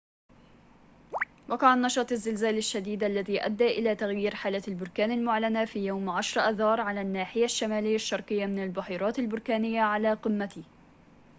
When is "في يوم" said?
5.65-6.09